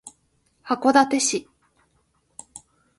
[0.63, 1.47] 函館市